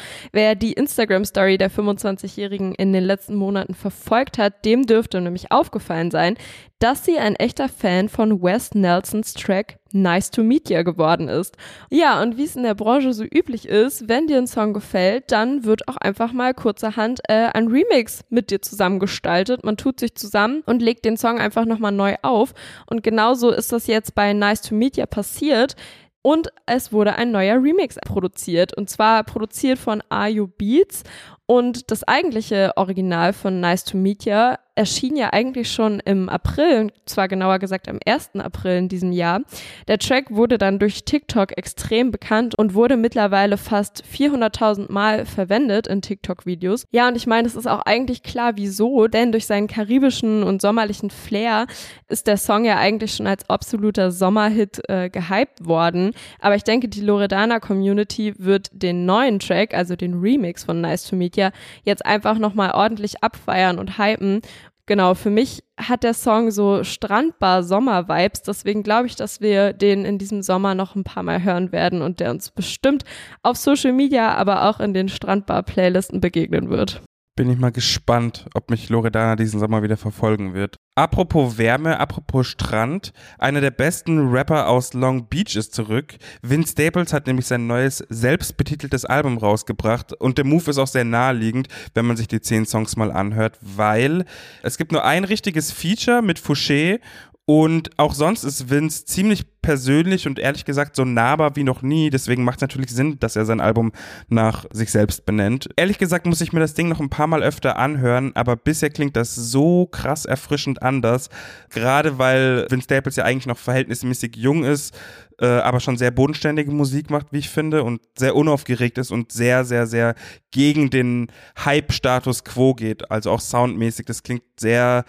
Wer 0.44 0.56
die 0.56 0.74
Instagram-Story 0.74 1.58
der 1.58 1.72
25-Jährigen 1.72 2.76
in 2.76 2.92
den 2.92 3.06
letzten 3.06 3.34
Monaten 3.34 3.74
verfolgt 3.74 4.38
hat, 4.38 4.66
dem 4.66 4.86
dürfte 4.86 5.22
nämlich 5.22 5.54
aufgefallen 5.54 6.12
sein, 6.12 6.36
dass 6.80 7.06
sie 7.06 7.18
ein 7.18 7.38
echter 7.38 7.70
Fan 7.70 8.10
von 8.10 8.44
Wes 8.44 8.76
Nelsons 8.76 9.36
Track 9.36 9.78
Nice 9.94 10.32
to 10.32 10.44
Meet 10.44 10.70
You 10.70 10.84
geworden 10.84 11.30
ist. 11.30 11.56
Ja, 11.90 12.22
und 12.22 12.36
wie 12.36 12.44
es 12.44 12.58
in 12.58 12.64
der 12.64 12.74
Branche 12.74 13.14
so 13.14 13.24
üblich 13.24 13.70
ist, 13.70 14.10
wenn 14.10 14.28
dir 14.28 14.38
ein 14.38 14.48
Song 14.48 14.74
gefällt, 14.74 15.32
dann 15.32 15.64
wird 15.64 15.88
auch 15.88 15.96
einfach 15.96 16.34
mal 16.34 16.54
kurzerhand 16.54 17.22
äh, 17.30 17.50
ein 17.54 17.68
Remix 17.68 18.26
mit 18.30 18.52
dir 18.52 18.62
zusammengestaltet. 18.62 19.64
Man 19.64 19.78
tut 19.78 20.02
sich 20.02 20.16
zusammen 20.16 20.62
und 20.66 20.82
legt 20.82 21.06
den 21.06 21.16
Song 21.16 21.40
einfach 21.40 21.64
nochmal 21.64 21.94
neu 21.94 22.16
auf. 22.22 22.54
Und 22.88 23.02
genauso 23.02 23.52
ist 23.52 23.72
das 23.72 23.88
jetzt 23.88 24.14
bei 24.14 24.34
Nice 24.34 24.62
to 24.62 24.76
Meet 24.76 24.98
You 24.98 25.06
passiert. 25.06 25.78
Und 26.24 26.52
es 26.66 26.92
wurde 26.92 27.16
ein 27.16 27.32
neuer 27.32 27.62
Remix 27.62 27.98
produziert. 28.06 28.74
Und 28.76 28.90
zwar 28.90 29.24
produziert 29.24 29.78
von 29.78 30.02
Are 30.10 30.48
Beats. 30.48 31.04
Und 31.46 31.92
das 31.92 32.04
eigentliche 32.04 32.72
Original 32.78 33.34
von 33.34 33.60
Nice 33.60 33.84
to 33.84 33.98
Meet 33.98 34.26
You 34.26 34.56
erschien 34.76 35.16
ja 35.16 35.32
eigentlich 35.32 35.72
schon 35.72 36.00
im 36.00 36.30
April, 36.30 36.92
zwar 37.06 37.28
genauer 37.28 37.60
gesagt 37.60 37.88
am 37.88 38.00
1. 38.06 38.32
April 38.40 38.78
in 38.78 38.90
diesem 38.90 39.12
Jahr. 39.12 39.42
Der 39.88 40.00
Track 40.00 40.32
wurde 40.32 40.58
dann 40.58 40.80
durch 40.80 41.06
TikTok 41.06 41.56
extrem 41.58 42.10
bekannt 42.10 42.56
und 42.58 42.74
wurde 42.74 42.98
mittlerweile 42.98 43.58
fast 43.58 44.04
400.000 44.04 44.92
Mal 44.92 45.26
verwendet 45.26 45.88
in 45.88 46.02
TikTok-Videos. 46.02 46.86
Ja, 46.92 47.08
und 47.08 47.16
ich 47.16 47.28
meine, 47.28 47.48
es 47.48 47.56
ist 47.56 47.68
auch 47.68 47.82
eigentlich 47.82 48.24
klar, 48.24 48.54
wieso, 48.56 49.08
denn 49.08 49.32
durch 49.32 49.46
seinen 49.46 49.68
karibischen 49.68 50.44
und 50.44 50.62
sommerlichen 50.62 51.12
Flair 51.12 51.68
ist 52.08 52.26
der 52.26 52.38
Song 52.38 52.66
ja 52.66 52.78
eigentlich 52.78 53.14
schon 53.14 53.28
als 53.28 53.48
absoluter 53.50 54.12
Sommerhit 54.12 54.82
äh, 54.90 55.10
gehypt 55.10 55.68
worden. 55.68 56.14
Aber 56.40 56.56
ich 56.56 56.64
denke, 56.64 56.88
die 56.88 57.02
Loredana-Community 57.02 58.34
wird 58.40 58.70
den 58.72 59.06
neuen 59.06 59.38
Track, 59.38 59.76
also 59.76 59.96
den 59.96 60.20
Remix 60.20 60.64
von 60.64 60.82
Nice 60.82 61.06
to 61.06 61.16
Meet 61.16 61.33
Ya, 61.36 61.52
jetzt 61.84 62.06
einfach 62.06 62.38
nochmal 62.38 62.72
ordentlich 62.72 63.24
abfeiern 63.24 63.80
und 63.80 63.98
hypen 63.98 64.42
genau, 64.86 65.14
für 65.14 65.30
mich 65.30 65.64
hat 65.78 66.04
der 66.04 66.14
Song 66.14 66.52
so 66.52 66.84
Strandbar-Sommer-Vibes. 66.84 68.44
Deswegen 68.44 68.84
glaube 68.84 69.08
ich, 69.08 69.16
dass 69.16 69.42
wir 69.42 69.74
den 69.74 70.06
in 70.06 70.18
diesem 70.18 70.42
Sommer 70.42 70.76
noch 70.76 70.96
ein 70.96 71.04
paar 71.04 71.24
Mal 71.24 71.44
hören 71.44 71.72
werden 71.72 72.02
und 72.02 72.20
der 72.20 72.32
uns 72.32 72.52
bestimmt 72.52 73.04
auf 73.42 73.58
Social 73.58 73.94
Media, 73.94 74.34
aber 74.36 74.70
auch 74.70 74.80
in 74.80 74.94
den 74.94 75.10
Strandbar-Playlisten 75.10 76.22
begegnen 76.22 76.70
wird. 76.70 77.02
Bin 77.36 77.50
ich 77.50 77.58
mal 77.58 77.72
gespannt, 77.72 78.46
ob 78.54 78.70
mich 78.70 78.90
Loredana 78.90 79.36
diesen 79.36 79.60
Sommer 79.60 79.82
wieder 79.82 79.98
verfolgen 79.98 80.54
wird. 80.54 80.76
Apropos 80.94 81.58
Wärme, 81.58 82.00
apropos 82.00 82.46
Strand, 82.46 83.12
einer 83.40 83.60
der 83.60 83.72
besten 83.72 84.30
Rapper 84.30 84.68
aus 84.68 84.94
Long 84.94 85.28
Beach 85.30 85.56
ist 85.56 85.74
zurück. 85.74 86.14
Vince 86.44 86.74
Staples 86.74 87.12
hat 87.12 87.26
nämlich 87.26 87.48
sein 87.48 87.66
neues 87.66 88.06
selbstbetiteltes 88.10 89.06
Album 89.06 89.40
rausgebracht 89.40 90.14
und 90.14 90.38
der 90.38 90.46
Move 90.46 90.70
ist 90.70 90.78
auch 90.78 90.86
sehr 90.86 91.06
naheliegend, 91.06 91.70
wenn 91.96 92.06
man 92.06 92.18
sich 92.18 92.28
die 92.28 92.40
zehn 92.40 92.68
Songs 92.68 92.96
mal 92.98 93.12
anhört, 93.12 93.58
weil 93.62 94.26
es 94.62 94.78
gibt 94.78 94.92
nur 94.92 95.04
ein 95.04 95.24
richtiges 95.24 95.72
Feature 95.72 96.22
mit 96.22 96.40
Fouché 96.40 97.00
und 97.46 98.00
auch 98.00 98.14
sonst 98.14 98.46
ist 98.46 98.70
Vince 98.70 99.04
ziemlich 99.06 99.46
persönlich 99.62 100.28
und 100.28 100.40
ehrlich 100.40 100.64
gesagt 100.64 100.96
so 100.96 101.04
nahbar 101.04 101.58
wie 101.58 101.64
noch 101.64 101.82
nie. 101.82 102.10
Deswegen 102.10 102.46
macht 102.46 102.58
es 102.58 102.62
natürlich 102.62 102.92
Sinn, 102.92 103.20
dass 103.20 103.36
er 103.36 103.46
sein 103.46 103.60
Album 103.60 103.92
nach 104.30 104.66
sich 104.72 104.92
selbst 104.92 105.26
benennt. 105.26 105.70
Ehrlich 105.76 105.98
gesagt 105.98 106.26
muss 106.26 106.40
ich 106.40 106.54
mir 106.54 106.62
das 106.62 106.74
Ding 106.74 106.88
noch 106.88 107.02
ein 107.02 107.10
paar 107.10 107.28
Mal 107.28 107.44
öfter 107.44 107.78
anhören, 107.78 108.32
aber 108.36 108.56
bisher 108.56 108.90
klingt 108.90 109.18
das 109.18 109.36
so 109.36 109.88
krass 109.88 110.24
erfrischend 110.24 110.82
anders. 110.82 111.30
Gerade 111.70 112.18
weil 112.18 112.66
Vince 112.70 112.86
Staples 112.86 113.18
ja 113.18 113.26
eigentlich 113.26 113.48
noch 113.48 113.58
verhältnismäßig 113.58 114.38
jung 114.38 114.64
ist, 114.64 114.98
äh, 115.40 115.46
aber 115.46 115.82
schon 115.82 115.98
sehr 115.98 116.12
bodenständige 116.12 116.72
Musik 116.72 117.10
macht, 117.10 117.28
wie 117.32 117.40
ich 117.40 117.50
finde, 117.50 117.84
und 117.84 118.02
sehr 118.18 118.38
unaufgeregt 118.38 118.98
ist 118.98 119.12
und 119.12 119.34
sehr, 119.34 119.66
sehr, 119.66 119.88
sehr 119.88 120.16
gegen 120.52 120.90
den 120.90 121.28
Hype-Status 121.64 122.46
quo 122.46 122.74
geht. 122.74 123.12
Also 123.12 123.32
auch 123.32 123.42
soundmäßig. 123.42 124.06
Das 124.06 124.24
klingt 124.24 124.44
sehr 124.58 125.04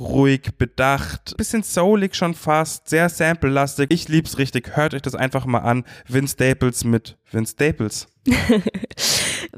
ruhig, 0.00 0.56
bedacht, 0.58 1.36
bisschen 1.36 1.62
soulig 1.62 2.14
schon 2.14 2.34
fast, 2.34 2.88
sehr 2.88 3.08
sample-lastig. 3.08 3.92
Ich 3.92 4.08
lieb's 4.08 4.38
richtig. 4.38 4.76
Hört 4.76 4.94
euch 4.94 5.02
das 5.02 5.14
einfach 5.14 5.46
mal 5.46 5.58
an. 5.58 5.84
Vince 6.06 6.34
Staples 6.34 6.84
mit 6.84 7.16
Vince 7.30 7.52
Staples. 7.52 8.08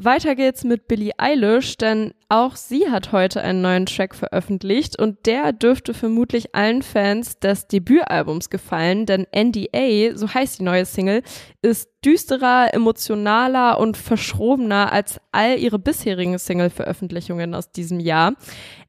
Weiter 0.03 0.35
geht's 0.35 0.65
mit 0.65 0.89
Billie 0.89 1.13
Eilish, 1.19 1.77
denn 1.77 2.15
auch 2.31 2.57
sie 2.57 2.91
hat 2.91 3.13
heute 3.13 3.43
einen 3.43 3.61
neuen 3.61 3.85
Track 3.85 4.15
veröffentlicht 4.15 4.99
und 4.99 5.27
der 5.27 5.53
dürfte 5.53 5.93
vermutlich 5.93 6.55
allen 6.55 6.81
Fans 6.81 7.39
des 7.39 7.67
Debütalbums 7.67 8.49
gefallen, 8.49 9.05
denn 9.05 9.27
NDA, 9.37 10.17
so 10.17 10.33
heißt 10.33 10.59
die 10.59 10.63
neue 10.63 10.87
Single, 10.87 11.23
ist 11.61 11.91
düsterer, 12.03 12.73
emotionaler 12.73 13.79
und 13.79 13.99
verschrobener 13.99 14.91
als 14.91 15.21
all 15.33 15.59
ihre 15.59 15.79
bisherigen 15.79 16.39
Single-Veröffentlichungen 16.39 17.55
aus 17.55 17.71
diesem 17.71 18.01
Jahr. 18.01 18.37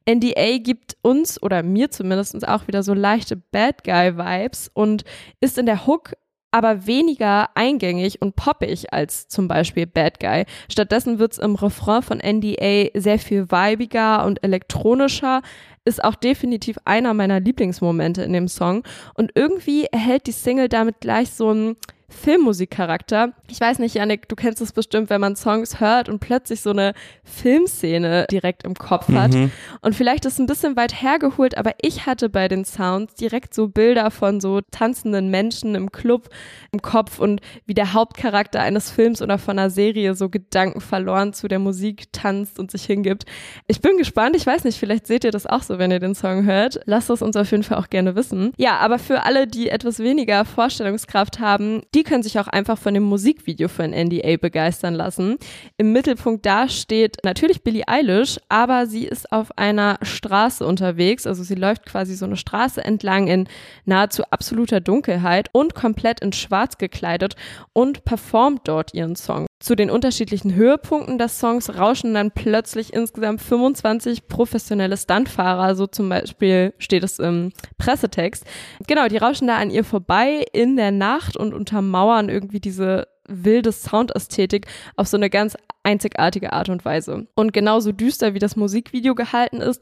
NDA 0.08 0.56
gibt 0.58 0.96
uns 1.02 1.42
oder 1.42 1.62
mir 1.62 1.90
zumindest 1.90 2.48
auch 2.48 2.68
wieder 2.68 2.82
so 2.82 2.94
leichte 2.94 3.36
Bad 3.36 3.84
Guy-Vibes 3.84 4.70
und 4.72 5.04
ist 5.40 5.58
in 5.58 5.66
der 5.66 5.86
Hook 5.86 6.14
aber 6.52 6.86
weniger 6.86 7.48
eingängig 7.54 8.22
und 8.22 8.36
poppig 8.36 8.92
als 8.92 9.26
zum 9.26 9.48
Beispiel 9.48 9.86
Bad 9.86 10.20
Guy. 10.20 10.44
Stattdessen 10.70 11.18
wird's 11.18 11.38
im 11.38 11.56
Refrain 11.56 12.02
von 12.02 12.18
NDA 12.18 12.90
sehr 12.94 13.18
viel 13.18 13.50
weibiger 13.50 14.24
und 14.24 14.44
elektronischer, 14.44 15.42
ist 15.84 16.04
auch 16.04 16.14
definitiv 16.14 16.78
einer 16.84 17.12
meiner 17.14 17.40
Lieblingsmomente 17.40 18.22
in 18.22 18.32
dem 18.32 18.46
Song 18.46 18.84
und 19.14 19.32
irgendwie 19.34 19.86
erhält 19.86 20.28
die 20.28 20.32
Single 20.32 20.68
damit 20.68 21.00
gleich 21.00 21.30
so 21.30 21.52
ein 21.52 21.76
Filmmusikcharakter. 22.12 23.32
Ich 23.48 23.60
weiß 23.60 23.78
nicht, 23.78 23.94
Janik, 23.94 24.28
du 24.28 24.36
kennst 24.36 24.60
es 24.60 24.72
bestimmt, 24.72 25.10
wenn 25.10 25.20
man 25.20 25.36
Songs 25.36 25.80
hört 25.80 26.08
und 26.08 26.20
plötzlich 26.20 26.60
so 26.60 26.70
eine 26.70 26.92
Filmszene 27.24 28.26
direkt 28.30 28.64
im 28.64 28.74
Kopf 28.74 29.08
hat. 29.08 29.32
Mhm. 29.32 29.50
Und 29.80 29.94
vielleicht 29.94 30.24
ist 30.24 30.34
es 30.34 30.38
ein 30.38 30.46
bisschen 30.46 30.76
weit 30.76 31.02
hergeholt, 31.02 31.56
aber 31.56 31.72
ich 31.80 32.06
hatte 32.06 32.28
bei 32.28 32.48
den 32.48 32.64
Sounds 32.64 33.14
direkt 33.14 33.54
so 33.54 33.68
Bilder 33.68 34.10
von 34.10 34.40
so 34.40 34.60
tanzenden 34.70 35.30
Menschen 35.30 35.74
im 35.74 35.90
Club 35.90 36.28
im 36.70 36.82
Kopf 36.82 37.18
und 37.18 37.40
wie 37.66 37.74
der 37.74 37.92
Hauptcharakter 37.92 38.60
eines 38.60 38.90
Films 38.90 39.22
oder 39.22 39.38
von 39.38 39.58
einer 39.58 39.70
Serie 39.70 40.14
so 40.14 40.28
Gedanken 40.28 40.80
verloren 40.80 41.32
zu 41.32 41.48
der 41.48 41.58
Musik 41.58 42.12
tanzt 42.12 42.58
und 42.58 42.70
sich 42.70 42.84
hingibt. 42.84 43.24
Ich 43.66 43.80
bin 43.80 43.96
gespannt. 43.96 44.36
Ich 44.36 44.46
weiß 44.46 44.64
nicht, 44.64 44.78
vielleicht 44.78 45.06
seht 45.06 45.24
ihr 45.24 45.30
das 45.30 45.46
auch 45.46 45.62
so, 45.62 45.78
wenn 45.78 45.90
ihr 45.90 46.00
den 46.00 46.14
Song 46.14 46.44
hört. 46.44 46.80
Lasst 46.84 47.10
es 47.10 47.22
uns 47.22 47.36
auf 47.36 47.50
jeden 47.50 47.62
Fall 47.62 47.78
auch 47.78 47.90
gerne 47.90 48.14
wissen. 48.14 48.52
Ja, 48.56 48.78
aber 48.78 48.98
für 48.98 49.24
alle, 49.24 49.46
die 49.46 49.68
etwas 49.68 49.98
weniger 49.98 50.44
Vorstellungskraft 50.44 51.40
haben, 51.40 51.82
die 51.94 52.01
die 52.02 52.08
können 52.08 52.24
sich 52.24 52.40
auch 52.40 52.48
einfach 52.48 52.78
von 52.78 52.94
dem 52.94 53.04
Musikvideo 53.04 53.68
für 53.68 53.84
ein 53.84 53.92
NDA 53.92 54.36
begeistern 54.36 54.94
lassen. 54.94 55.36
Im 55.76 55.92
Mittelpunkt 55.92 56.44
da 56.44 56.68
steht 56.68 57.18
natürlich 57.22 57.62
Billie 57.62 57.86
Eilish, 57.86 58.40
aber 58.48 58.88
sie 58.88 59.04
ist 59.04 59.30
auf 59.30 59.56
einer 59.56 59.98
Straße 60.02 60.66
unterwegs. 60.66 61.28
Also 61.28 61.44
sie 61.44 61.54
läuft 61.54 61.86
quasi 61.86 62.16
so 62.16 62.24
eine 62.24 62.36
Straße 62.36 62.84
entlang 62.84 63.28
in 63.28 63.48
nahezu 63.84 64.24
absoluter 64.30 64.80
Dunkelheit 64.80 65.48
und 65.52 65.76
komplett 65.76 66.18
in 66.18 66.32
Schwarz 66.32 66.76
gekleidet 66.76 67.36
und 67.72 68.04
performt 68.04 68.62
dort 68.64 68.94
ihren 68.94 69.14
Song. 69.14 69.46
Zu 69.62 69.76
den 69.76 69.90
unterschiedlichen 69.90 70.56
Höhepunkten 70.56 71.18
des 71.18 71.38
Songs 71.38 71.78
rauschen 71.78 72.14
dann 72.14 72.32
plötzlich 72.32 72.92
insgesamt 72.92 73.40
25 73.40 74.26
professionelle 74.26 74.96
Stuntfahrer, 74.96 75.76
so 75.76 75.86
zum 75.86 76.08
Beispiel 76.08 76.74
steht 76.78 77.04
es 77.04 77.20
im 77.20 77.52
Pressetext. 77.78 78.44
Genau, 78.88 79.06
die 79.06 79.18
rauschen 79.18 79.46
da 79.46 79.58
an 79.58 79.70
ihr 79.70 79.84
vorbei 79.84 80.44
in 80.52 80.74
der 80.76 80.90
Nacht 80.90 81.36
und 81.36 81.54
untermauern 81.54 82.28
irgendwie 82.28 82.58
diese 82.58 83.06
wilde 83.28 83.70
Soundästhetik 83.70 84.66
auf 84.96 85.06
so 85.06 85.16
eine 85.16 85.30
ganz 85.30 85.56
einzigartige 85.84 86.52
Art 86.52 86.68
und 86.68 86.84
Weise. 86.84 87.28
Und 87.36 87.52
genauso 87.52 87.92
düster 87.92 88.34
wie 88.34 88.40
das 88.40 88.56
Musikvideo 88.56 89.14
gehalten 89.14 89.60
ist, 89.60 89.80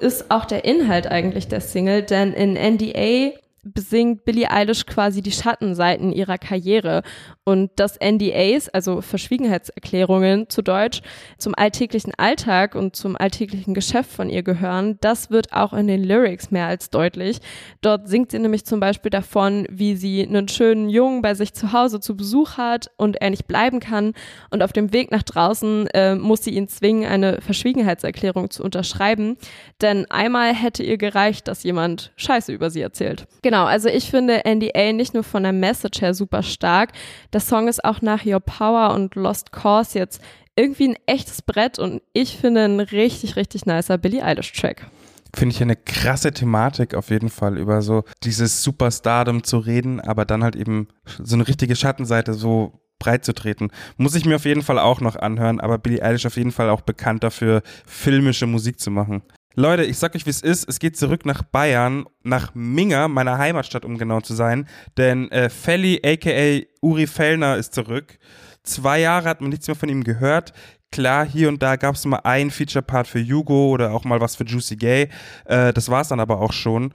ist 0.00 0.30
auch 0.30 0.46
der 0.46 0.64
Inhalt 0.64 1.06
eigentlich 1.06 1.46
der 1.46 1.60
Single, 1.60 2.00
denn 2.00 2.32
in 2.32 2.54
NDA 2.54 3.38
besingt 3.62 4.24
Billie 4.24 4.50
Eilish 4.50 4.86
quasi 4.86 5.22
die 5.22 5.32
Schattenseiten 5.32 6.12
ihrer 6.12 6.38
Karriere 6.38 7.02
und 7.44 7.70
dass 7.76 7.98
NDAs, 8.00 8.68
also 8.68 9.00
Verschwiegenheitserklärungen 9.00 10.48
zu 10.48 10.62
Deutsch, 10.62 11.02
zum 11.36 11.54
alltäglichen 11.54 12.12
Alltag 12.16 12.74
und 12.74 12.96
zum 12.96 13.16
alltäglichen 13.16 13.74
Geschäft 13.74 14.10
von 14.10 14.30
ihr 14.30 14.42
gehören, 14.42 14.98
das 15.00 15.30
wird 15.30 15.52
auch 15.52 15.72
in 15.72 15.86
den 15.86 16.04
Lyrics 16.04 16.50
mehr 16.50 16.66
als 16.66 16.90
deutlich. 16.90 17.38
Dort 17.80 18.08
singt 18.08 18.30
sie 18.30 18.38
nämlich 18.38 18.64
zum 18.64 18.80
Beispiel 18.80 19.10
davon, 19.10 19.66
wie 19.70 19.96
sie 19.96 20.26
einen 20.26 20.48
schönen 20.48 20.88
Jungen 20.88 21.22
bei 21.22 21.34
sich 21.34 21.52
zu 21.52 21.72
Hause 21.72 22.00
zu 22.00 22.16
Besuch 22.16 22.56
hat 22.56 22.90
und 22.96 23.20
er 23.20 23.30
nicht 23.30 23.46
bleiben 23.46 23.80
kann 23.80 24.14
und 24.50 24.62
auf 24.62 24.72
dem 24.72 24.92
Weg 24.92 25.10
nach 25.10 25.22
draußen 25.22 25.86
äh, 25.88 26.14
muss 26.14 26.44
sie 26.44 26.50
ihn 26.50 26.68
zwingen, 26.68 27.10
eine 27.10 27.40
Verschwiegenheitserklärung 27.40 28.50
zu 28.50 28.62
unterschreiben, 28.62 29.36
denn 29.80 30.10
einmal 30.10 30.54
hätte 30.54 30.82
ihr 30.82 30.96
gereicht, 30.96 31.48
dass 31.48 31.62
jemand 31.62 32.12
Scheiße 32.16 32.52
über 32.52 32.70
sie 32.70 32.80
erzählt. 32.80 33.26
Genau, 33.50 33.64
also 33.64 33.88
ich 33.88 34.12
finde 34.12 34.42
NDA 34.46 34.92
nicht 34.92 35.12
nur 35.12 35.24
von 35.24 35.42
der 35.42 35.52
Message 35.52 36.02
her 36.02 36.14
super 36.14 36.44
stark, 36.44 36.92
der 37.32 37.40
Song 37.40 37.66
ist 37.66 37.84
auch 37.84 38.00
nach 38.00 38.24
Your 38.24 38.38
Power 38.38 38.94
und 38.94 39.16
Lost 39.16 39.50
Cause 39.50 39.98
jetzt 39.98 40.22
irgendwie 40.54 40.90
ein 40.90 40.96
echtes 41.06 41.42
Brett 41.42 41.80
und 41.80 42.00
ich 42.12 42.36
finde 42.36 42.66
ein 42.66 42.78
richtig, 42.78 43.34
richtig 43.34 43.66
nicer 43.66 43.98
Billie 43.98 44.22
Eilish 44.22 44.52
Track. 44.52 44.86
Finde 45.34 45.52
ich 45.52 45.60
eine 45.60 45.74
krasse 45.74 46.30
Thematik 46.30 46.94
auf 46.94 47.10
jeden 47.10 47.28
Fall, 47.28 47.58
über 47.58 47.82
so 47.82 48.04
dieses 48.22 48.62
Superstardom 48.62 49.42
zu 49.42 49.58
reden, 49.58 50.00
aber 50.00 50.24
dann 50.24 50.44
halt 50.44 50.54
eben 50.54 50.86
so 51.20 51.34
eine 51.34 51.48
richtige 51.48 51.74
Schattenseite 51.74 52.34
so 52.34 52.80
breit 53.00 53.24
zu 53.24 53.32
treten. 53.32 53.70
Muss 53.96 54.14
ich 54.14 54.26
mir 54.26 54.36
auf 54.36 54.44
jeden 54.44 54.62
Fall 54.62 54.78
auch 54.78 55.00
noch 55.00 55.16
anhören, 55.16 55.58
aber 55.58 55.78
Billie 55.78 56.04
Eilish 56.04 56.24
auf 56.24 56.36
jeden 56.36 56.52
Fall 56.52 56.70
auch 56.70 56.82
bekannt 56.82 57.24
dafür, 57.24 57.62
filmische 57.84 58.46
Musik 58.46 58.78
zu 58.78 58.92
machen. 58.92 59.22
Leute, 59.56 59.82
ich 59.82 59.98
sag 59.98 60.14
euch, 60.14 60.26
wie 60.26 60.30
es 60.30 60.42
ist. 60.42 60.68
Es 60.68 60.78
geht 60.78 60.96
zurück 60.96 61.26
nach 61.26 61.42
Bayern, 61.42 62.04
nach 62.22 62.54
Minga, 62.54 63.08
meiner 63.08 63.36
Heimatstadt, 63.36 63.84
um 63.84 63.98
genau 63.98 64.20
zu 64.20 64.34
sein. 64.34 64.68
Denn 64.96 65.28
äh, 65.32 65.50
Felly, 65.50 66.00
aka 66.04 66.64
Uri 66.80 67.08
Fellner, 67.08 67.56
ist 67.56 67.74
zurück. 67.74 68.18
Zwei 68.62 69.00
Jahre 69.00 69.28
hat 69.28 69.40
man 69.40 69.50
nichts 69.50 69.66
mehr 69.66 69.74
von 69.74 69.88
ihm 69.88 70.04
gehört. 70.04 70.52
Klar, 70.92 71.26
hier 71.26 71.48
und 71.48 71.62
da 71.62 71.74
gab 71.76 71.96
es 71.96 72.04
mal 72.04 72.18
einen 72.18 72.50
Feature-Part 72.50 73.08
für 73.08 73.20
Hugo 73.20 73.70
oder 73.70 73.92
auch 73.92 74.04
mal 74.04 74.20
was 74.20 74.36
für 74.36 74.44
Juicy 74.44 74.76
Gay. 74.76 75.08
Äh, 75.46 75.72
das 75.72 75.88
war 75.88 76.02
es 76.02 76.08
dann 76.08 76.20
aber 76.20 76.40
auch 76.40 76.52
schon. 76.52 76.94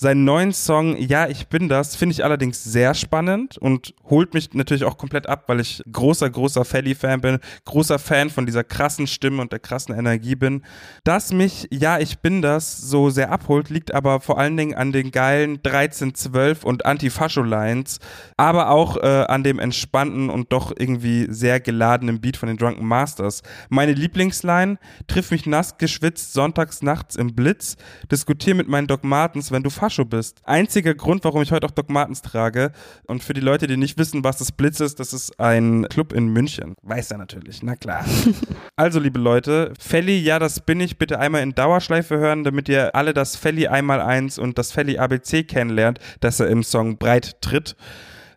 Seinen 0.00 0.22
neuen 0.22 0.52
Song 0.52 0.96
Ja, 0.96 1.26
ich 1.26 1.48
bin 1.48 1.68
das 1.68 1.96
finde 1.96 2.12
ich 2.12 2.24
allerdings 2.24 2.62
sehr 2.62 2.94
spannend 2.94 3.58
und 3.58 3.94
holt 4.08 4.32
mich 4.32 4.54
natürlich 4.54 4.84
auch 4.84 4.96
komplett 4.96 5.28
ab, 5.28 5.42
weil 5.48 5.58
ich 5.58 5.82
großer, 5.90 6.30
großer 6.30 6.64
Felly-Fan 6.64 7.20
bin, 7.20 7.38
großer 7.64 7.98
Fan 7.98 8.30
von 8.30 8.46
dieser 8.46 8.62
krassen 8.62 9.08
Stimme 9.08 9.42
und 9.42 9.50
der 9.50 9.58
krassen 9.58 9.98
Energie 9.98 10.36
bin. 10.36 10.62
Dass 11.02 11.32
mich 11.32 11.66
Ja, 11.72 11.98
ich 11.98 12.20
bin 12.20 12.42
das 12.42 12.78
so 12.78 13.10
sehr 13.10 13.32
abholt, 13.32 13.70
liegt 13.70 13.92
aber 13.92 14.20
vor 14.20 14.38
allen 14.38 14.56
Dingen 14.56 14.76
an 14.76 14.92
den 14.92 15.10
geilen 15.10 15.56
1312 15.64 16.62
und 16.62 16.86
Antifascho-Lines, 16.86 17.98
aber 18.36 18.70
auch 18.70 18.98
äh, 18.98 19.24
an 19.26 19.42
dem 19.42 19.58
entspannten 19.58 20.30
und 20.30 20.52
doch 20.52 20.72
irgendwie 20.78 21.26
sehr 21.28 21.58
geladenen 21.58 22.20
Beat 22.20 22.36
von 22.36 22.46
den 22.46 22.56
Drunken 22.56 22.86
Masters. 22.86 23.42
Meine 23.68 23.94
Lieblingsline, 23.94 24.78
triff 25.08 25.32
mich 25.32 25.44
nass 25.44 25.76
geschwitzt 25.76 26.34
sonntags 26.34 26.82
nachts 26.82 27.16
im 27.16 27.34
Blitz, 27.34 27.74
diskutier 28.12 28.54
mit 28.54 28.68
meinen 28.68 28.86
Dogmatens, 28.86 29.50
wenn 29.50 29.64
du 29.64 29.70
Fascho 29.70 29.87
bist. 30.06 30.40
Einziger 30.44 30.94
Grund, 30.94 31.24
warum 31.24 31.42
ich 31.42 31.52
heute 31.52 31.66
auch 31.66 31.70
Doc 31.70 31.90
Martens 31.90 32.22
trage. 32.22 32.72
Und 33.06 33.22
für 33.22 33.34
die 33.34 33.40
Leute, 33.40 33.66
die 33.66 33.76
nicht 33.76 33.98
wissen, 33.98 34.24
was 34.24 34.38
das 34.38 34.52
Blitz 34.52 34.80
ist, 34.80 35.00
das 35.00 35.12
ist 35.12 35.38
ein 35.40 35.86
Club 35.88 36.12
in 36.12 36.28
München. 36.28 36.74
Weiß 36.82 37.10
er 37.10 37.18
natürlich, 37.18 37.62
na 37.62 37.76
klar. 37.76 38.04
also, 38.76 39.00
liebe 39.00 39.18
Leute, 39.18 39.72
Felly, 39.78 40.18
ja, 40.18 40.38
das 40.38 40.60
bin 40.60 40.80
ich, 40.80 40.98
bitte 40.98 41.18
einmal 41.18 41.42
in 41.42 41.54
Dauerschleife 41.54 42.18
hören, 42.18 42.44
damit 42.44 42.68
ihr 42.68 42.94
alle 42.94 43.14
das 43.14 43.36
Felly 43.36 43.66
einmal 43.66 44.00
eins 44.00 44.38
und 44.38 44.58
das 44.58 44.72
Felly 44.72 44.98
ABC 44.98 45.44
kennenlernt, 45.44 45.98
das 46.20 46.40
er 46.40 46.48
im 46.48 46.62
Song 46.62 46.98
breit 46.98 47.40
tritt. 47.40 47.76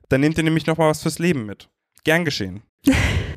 Dann 0.10 0.22
nehmt 0.22 0.38
ihr 0.38 0.44
nämlich 0.44 0.68
nochmal 0.68 0.90
was 0.90 1.02
fürs 1.04 1.20
Leben 1.20 1.46
mit. 1.46 1.70
Gern 2.04 2.26
geschehen. 2.26 2.64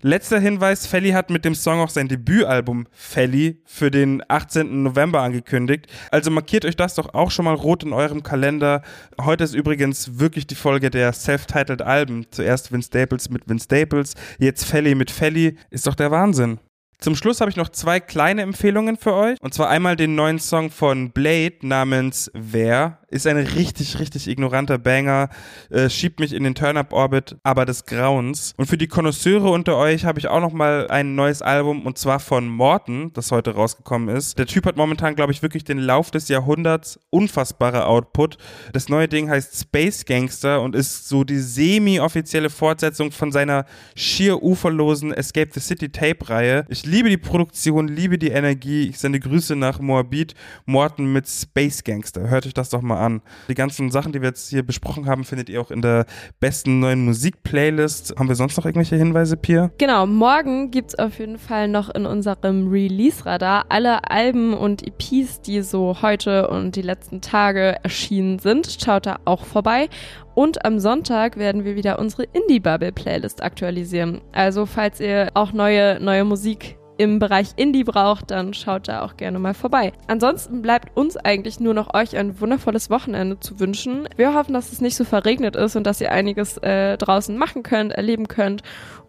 Letzter 0.06 0.38
Hinweis, 0.38 0.86
Felly 0.86 1.12
hat 1.12 1.30
mit 1.30 1.46
dem 1.46 1.54
Song 1.54 1.80
auch 1.80 1.88
sein 1.88 2.08
Debütalbum 2.08 2.86
Felly 2.90 3.62
für 3.64 3.90
den 3.90 4.22
18. 4.28 4.82
November 4.82 5.22
angekündigt. 5.22 5.86
Also 6.10 6.30
markiert 6.30 6.66
euch 6.66 6.76
das 6.76 6.94
doch 6.94 7.14
auch 7.14 7.30
schon 7.30 7.46
mal 7.46 7.54
rot 7.54 7.84
in 7.84 7.94
eurem 7.94 8.22
Kalender. 8.22 8.82
Heute 9.18 9.44
ist 9.44 9.54
übrigens 9.54 10.18
wirklich 10.18 10.46
die 10.46 10.56
Folge 10.56 10.90
der 10.90 11.14
Self-Titled 11.14 11.80
Alben. 11.80 12.26
Zuerst 12.30 12.70
Vince 12.70 12.88
Staples 12.88 13.30
mit 13.30 13.48
Vince 13.48 13.64
Staples, 13.64 14.12
jetzt 14.38 14.66
Felly 14.66 14.94
mit 14.94 15.10
Felly. 15.10 15.56
Ist 15.70 15.86
doch 15.86 15.94
der 15.94 16.10
Wahnsinn. 16.10 16.58
Zum 17.04 17.16
Schluss 17.16 17.42
habe 17.42 17.50
ich 17.50 17.56
noch 17.58 17.68
zwei 17.68 18.00
kleine 18.00 18.40
Empfehlungen 18.40 18.96
für 18.96 19.12
euch. 19.12 19.36
Und 19.42 19.52
zwar 19.52 19.68
einmal 19.68 19.94
den 19.94 20.14
neuen 20.14 20.38
Song 20.38 20.70
von 20.70 21.10
Blade 21.10 21.56
namens 21.60 22.30
Wer. 22.32 23.00
Ist 23.10 23.26
ein 23.26 23.36
richtig, 23.36 24.00
richtig 24.00 24.26
ignoranter 24.26 24.78
Banger. 24.78 25.28
Äh, 25.68 25.90
schiebt 25.90 26.18
mich 26.18 26.32
in 26.32 26.44
den 26.44 26.54
Turn-Up-Orbit, 26.54 27.36
aber 27.42 27.66
des 27.66 27.84
Grauens. 27.84 28.54
Und 28.56 28.66
für 28.66 28.78
die 28.78 28.88
Konnoisseure 28.88 29.50
unter 29.50 29.76
euch 29.76 30.06
habe 30.06 30.18
ich 30.18 30.28
auch 30.28 30.40
noch 30.40 30.54
mal 30.54 30.88
ein 30.88 31.14
neues 31.14 31.42
Album 31.42 31.84
und 31.84 31.98
zwar 31.98 32.20
von 32.20 32.48
Morton, 32.48 33.12
das 33.12 33.30
heute 33.30 33.54
rausgekommen 33.54 34.08
ist. 34.08 34.38
Der 34.38 34.46
Typ 34.46 34.64
hat 34.64 34.76
momentan, 34.76 35.14
glaube 35.14 35.30
ich, 35.30 35.42
wirklich 35.42 35.62
den 35.62 35.78
Lauf 35.78 36.10
des 36.10 36.28
Jahrhunderts. 36.28 36.98
Unfassbarer 37.10 37.86
Output. 37.86 38.38
Das 38.72 38.88
neue 38.88 39.08
Ding 39.08 39.28
heißt 39.28 39.60
Space 39.60 40.06
Gangster 40.06 40.62
und 40.62 40.74
ist 40.74 41.06
so 41.06 41.22
die 41.22 41.38
semi-offizielle 41.38 42.48
Fortsetzung 42.48 43.12
von 43.12 43.30
seiner 43.30 43.66
schier 43.94 44.42
uferlosen 44.42 45.12
Escape 45.12 45.50
the 45.52 45.60
City 45.60 45.90
Tape-Reihe. 45.90 46.64
Ich 46.70 46.93
liebe 46.94 47.08
die 47.08 47.16
Produktion, 47.16 47.88
liebe 47.88 48.18
die 48.18 48.28
Energie. 48.28 48.88
Ich 48.88 49.00
sende 49.00 49.18
Grüße 49.18 49.56
nach 49.56 49.80
Moabit, 49.80 50.34
Morten 50.64 51.12
mit 51.12 51.26
Space 51.26 51.82
Gangster. 51.82 52.30
Hört 52.30 52.46
euch 52.46 52.54
das 52.54 52.70
doch 52.70 52.82
mal 52.82 53.04
an. 53.04 53.20
Die 53.48 53.56
ganzen 53.56 53.90
Sachen, 53.90 54.12
die 54.12 54.20
wir 54.20 54.28
jetzt 54.28 54.48
hier 54.48 54.62
besprochen 54.62 55.06
haben, 55.06 55.24
findet 55.24 55.48
ihr 55.48 55.60
auch 55.60 55.72
in 55.72 55.82
der 55.82 56.06
besten 56.38 56.78
neuen 56.78 57.04
Musik-Playlist. 57.04 58.14
Haben 58.16 58.28
wir 58.28 58.36
sonst 58.36 58.56
noch 58.56 58.64
irgendwelche 58.64 58.94
Hinweise, 58.94 59.36
Pia? 59.36 59.72
Genau, 59.78 60.06
morgen 60.06 60.70
gibt's 60.70 60.94
auf 60.94 61.18
jeden 61.18 61.38
Fall 61.38 61.66
noch 61.66 61.92
in 61.92 62.06
unserem 62.06 62.68
Release-Radar 62.68 63.64
alle 63.70 64.08
Alben 64.08 64.54
und 64.54 64.86
EPs, 64.86 65.40
die 65.40 65.62
so 65.62 66.00
heute 66.00 66.46
und 66.46 66.76
die 66.76 66.82
letzten 66.82 67.20
Tage 67.20 67.74
erschienen 67.82 68.38
sind. 68.38 68.78
Schaut 68.80 69.06
da 69.06 69.18
auch 69.24 69.44
vorbei. 69.44 69.88
Und 70.36 70.64
am 70.64 70.78
Sonntag 70.78 71.38
werden 71.38 71.64
wir 71.64 71.74
wieder 71.74 71.98
unsere 71.98 72.22
Indie-Bubble-Playlist 72.22 73.42
aktualisieren. 73.42 74.20
Also 74.30 74.64
falls 74.64 75.00
ihr 75.00 75.32
auch 75.34 75.52
neue, 75.52 75.98
neue 75.98 76.24
Musik 76.24 76.76
im 76.96 77.18
Bereich 77.18 77.50
Indie 77.56 77.84
braucht, 77.84 78.30
dann 78.30 78.54
schaut 78.54 78.88
da 78.88 79.02
auch 79.02 79.16
gerne 79.16 79.38
mal 79.38 79.54
vorbei. 79.54 79.92
Ansonsten 80.06 80.62
bleibt 80.62 80.96
uns 80.96 81.16
eigentlich 81.16 81.60
nur 81.60 81.74
noch 81.74 81.92
euch 81.94 82.16
ein 82.16 82.40
wundervolles 82.40 82.90
Wochenende 82.90 83.40
zu 83.40 83.58
wünschen. 83.60 84.08
Wir 84.16 84.34
hoffen, 84.34 84.52
dass 84.52 84.72
es 84.72 84.80
nicht 84.80 84.96
so 84.96 85.04
verregnet 85.04 85.56
ist 85.56 85.76
und 85.76 85.84
dass 85.86 86.00
ihr 86.00 86.12
einiges 86.12 86.58
äh, 86.58 86.96
draußen 86.96 87.36
machen 87.36 87.62
könnt, 87.62 87.92
erleben 87.92 88.28
könnt. 88.28 88.62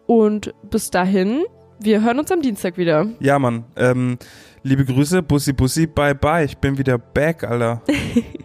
Und 0.06 0.54
bis 0.68 0.90
dahin, 0.90 1.44
wir 1.80 2.02
hören 2.02 2.18
uns 2.18 2.30
am 2.32 2.42
Dienstag 2.42 2.76
wieder. 2.76 3.06
Ja, 3.20 3.38
Mann. 3.38 3.64
Ähm, 3.76 4.18
liebe 4.62 4.84
Grüße, 4.84 5.22
Bussi 5.22 5.52
Bussi, 5.52 5.86
bye 5.86 6.14
bye. 6.14 6.44
Ich 6.44 6.58
bin 6.58 6.78
wieder 6.78 6.98
back, 6.98 7.44
Alter. 7.44 7.82